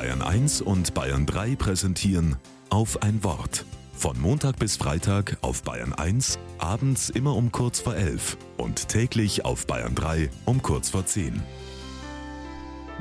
Bayern 0.00 0.22
1 0.22 0.62
und 0.62 0.94
Bayern 0.94 1.26
3 1.26 1.56
präsentieren 1.56 2.36
auf 2.70 3.02
ein 3.02 3.22
Wort. 3.22 3.66
Von 3.92 4.18
Montag 4.18 4.58
bis 4.58 4.78
Freitag 4.78 5.36
auf 5.42 5.62
Bayern 5.62 5.92
1, 5.92 6.38
abends 6.56 7.10
immer 7.10 7.36
um 7.36 7.52
kurz 7.52 7.80
vor 7.80 7.94
11 7.94 8.38
und 8.56 8.88
täglich 8.88 9.44
auf 9.44 9.66
Bayern 9.66 9.94
3 9.94 10.30
um 10.46 10.62
kurz 10.62 10.88
vor 10.88 11.04
10. 11.04 11.42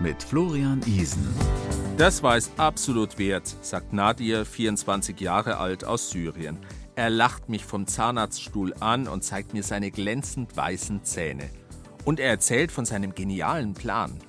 Mit 0.02 0.22
Florian 0.22 0.82
Isen. 0.86 1.26
Das 1.98 2.22
war 2.22 2.36
es 2.36 2.52
absolut 2.58 3.18
wert, 3.18 3.48
sagt 3.62 3.94
Nadir, 3.94 4.44
24 4.44 5.22
Jahre 5.22 5.56
alt 5.56 5.86
aus 5.86 6.10
Syrien. 6.10 6.58
Er 6.96 7.10
lacht 7.10 7.48
mich 7.48 7.64
vom 7.64 7.88
Zahnarztstuhl 7.88 8.74
an 8.82 9.08
und 9.08 9.24
zeigt 9.24 9.54
mir 9.54 9.64
seine 9.64 9.90
glänzend 9.90 10.58
weißen 10.58 11.06
Zähne. 11.06 11.50
Und 12.04 12.20
er 12.20 12.30
erzählt 12.30 12.74
von 12.74 12.84
seinem 12.84 13.16
genialen 13.16 13.74
Plan. 13.74 14.20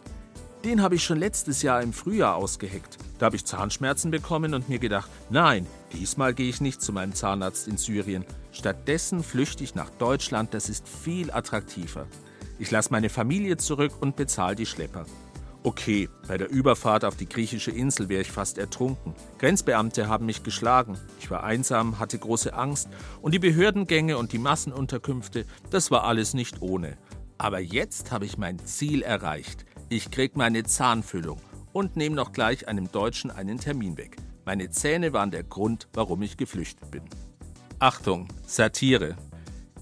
Den 0.64 0.82
habe 0.82 0.96
ich 0.96 1.04
schon 1.04 1.18
letztes 1.18 1.62
Jahr 1.62 1.80
im 1.80 1.95
Frühjahr 1.95 2.37
ausgeheckt. 2.37 2.98
Da 3.18 3.27
habe 3.27 3.37
ich 3.37 3.46
Zahnschmerzen 3.46 4.10
bekommen 4.10 4.52
und 4.52 4.68
mir 4.68 4.78
gedacht, 4.78 5.10
nein, 5.30 5.66
diesmal 5.95 6.34
gehe 6.34 6.51
ich 6.51 6.60
nicht 6.60 6.82
zu 6.82 6.92
meinem 6.92 7.14
Zahnarzt 7.14 7.66
in 7.66 7.78
Syrien. 7.78 8.27
Stattdessen 8.52 9.23
flüchte 9.23 9.65
ich 9.65 9.74
nach 9.74 9.88
Deutschland, 9.88 10.52
das 10.52 10.68
ist 10.68 10.87
viel 10.87 11.30
attraktiver. 11.30 12.06
Ich 12.59 12.70
lasse 12.70 12.92
meine 12.92 13.09
Familie 13.09 13.56
zurück 13.56 13.92
und 14.01 14.16
bezahle 14.16 14.54
die 14.54 14.66
Schlepper. 14.66 15.06
Okay, 15.62 16.10
bei 16.28 16.37
der 16.37 16.51
Überfahrt 16.51 17.06
auf 17.06 17.16
die 17.16 17.29
griechische 17.29 17.70
Insel 17.70 18.10
wäre 18.10 18.20
ich 18.23 18.32
fast 18.32 18.59
ertrunken. 18.59 19.15
Grenzbeamte 19.38 20.09
haben 20.09 20.27
mich 20.27 20.42
geschlagen. 20.42 20.98
Ich 21.18 21.30
war 21.30 21.42
einsam, 21.42 21.98
hatte 21.98 22.18
große 22.18 22.52
Angst 22.52 22.88
und 23.23 23.32
die 23.32 23.38
Behördengänge 23.38 24.18
und 24.18 24.32
die 24.32 24.38
Massenunterkünfte, 24.38 25.46
das 25.70 25.90
war 25.90 26.04
alles 26.04 26.34
nicht 26.34 26.60
ohne. 26.60 26.98
Aber 27.38 27.60
jetzt 27.60 28.12
habe 28.12 28.27
ich 28.27 28.37
mein 28.37 28.59
Ziel 28.66 29.02
erreicht. 29.02 29.65
Ich 29.93 30.12
krieg 30.12 30.37
meine 30.37 30.62
Zahnfüllung 30.62 31.41
und 31.73 31.97
nehme 31.97 32.15
noch 32.15 32.30
gleich 32.30 32.69
einem 32.69 32.93
Deutschen 32.93 33.33
einen 33.33 33.59
Termin 33.59 33.97
weg. 33.97 34.19
Meine 34.45 34.71
Zähne 34.71 35.13
waren 35.13 35.32
der 35.32 35.43
Grund, 35.43 35.88
warum 35.95 36.23
ich 36.23 36.37
geflüchtet 36.37 36.93
bin. 36.93 37.02
Achtung, 37.80 38.29
Satire. 38.47 39.16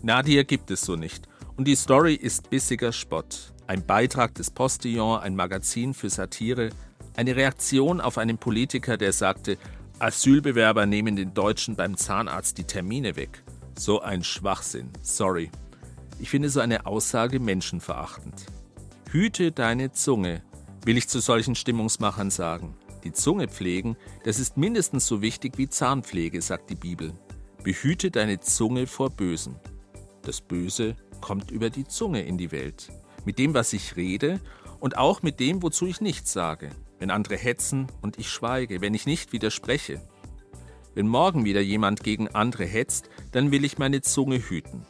Nadir 0.01 0.45
gibt 0.45 0.71
es 0.71 0.81
so 0.81 0.97
nicht. 0.97 1.29
Und 1.59 1.69
die 1.69 1.77
Story 1.77 2.15
ist 2.15 2.49
bissiger 2.49 2.91
Spott. 2.91 3.53
Ein 3.67 3.85
Beitrag 3.85 4.35
des 4.35 4.51
Postillon, 4.51 5.21
ein 5.21 5.37
Magazin 5.37 5.93
für 5.93 6.09
Satire, 6.09 6.71
eine 7.15 7.37
Reaktion 7.37 8.01
auf 8.01 8.17
einen 8.17 8.39
Politiker, 8.39 8.97
der 8.97 9.13
sagte, 9.13 9.59
Asylbewerber 9.99 10.87
nehmen 10.87 11.17
den 11.17 11.35
Deutschen 11.35 11.77
beim 11.77 11.99
Zahnarzt 11.99 12.57
die 12.57 12.65
Termine 12.65 13.15
weg. 13.17 13.43
So 13.79 14.01
ein 14.01 14.25
Schwachsinn. 14.25 14.89
Sorry. 15.03 15.51
Ich 16.19 16.31
finde 16.31 16.49
so 16.49 16.61
eine 16.61 16.87
Aussage 16.87 17.41
menschenverachtend. 17.41 18.47
Hüte 19.11 19.53
deine 19.53 19.91
Zunge, 19.91 20.43
will 20.85 20.99
ich 20.99 21.09
zu 21.09 21.21
solchen 21.21 21.55
Stimmungsmachern 21.55 22.31
sagen. 22.31 22.77
Die 23.05 23.13
Zunge 23.13 23.49
pflegen, 23.49 23.97
das 24.25 24.39
ist 24.39 24.59
mindestens 24.59 25.07
so 25.07 25.23
wichtig 25.23 25.57
wie 25.57 25.67
Zahnpflege, 25.67 26.43
sagt 26.43 26.69
die 26.69 26.75
Bibel. 26.75 27.15
Behüte 27.65 28.11
deine 28.11 28.41
Zunge 28.41 28.87
vor 28.87 29.09
Bösen. 29.09 29.57
Das 30.21 30.43
Böse 30.43 30.95
kommt 31.23 31.51
über 31.51 31.71
die 31.71 31.87
Zunge 31.87 32.21
in 32.21 32.37
die 32.37 32.53
Welt. 32.53 32.93
Mit 33.25 33.39
dem, 33.39 33.55
was 33.55 33.73
ich 33.73 33.97
rede 33.97 34.43
und 34.79 34.99
auch 34.99 35.23
mit 35.23 35.41
dem, 35.41 35.63
wozu 35.63 35.87
ich 35.87 36.03
nichts 36.03 36.35
sage. 36.35 36.69
Wenn 36.99 37.11
andere 37.11 37.39
hetzen 37.39 37.87
und 38.03 38.19
ich 38.19 38.29
schweige, 38.29 38.83
wenn 38.83 38.93
ich 38.93 39.07
nicht 39.07 39.33
widerspreche. 39.33 40.03
Wenn 40.95 41.09
morgen 41.09 41.47
wieder 41.47 41.63
jemand 41.63 42.05
gegen 42.05 42.29
andere 42.29 42.67
hetzt, 42.67 43.09
dann 43.33 43.53
will 43.53 43.65
ich 43.65 43.79
meine 43.79 44.03
Zunge 44.03 44.39
hüten. 44.39 44.85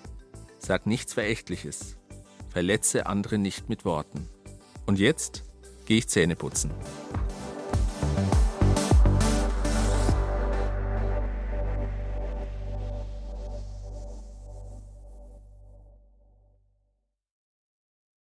Sag 0.59 0.87
nichts 0.87 1.15
Verächtliches 1.15 1.99
verletze 2.59 3.07
andere 3.07 3.39
nicht 3.39 3.69
mit 3.69 3.85
Worten. 3.85 4.29
Und 4.85 4.99
jetzt 4.99 5.45
gehe 5.87 5.99
ich 5.99 6.09
Zähne 6.09 6.35
putzen. 6.35 6.73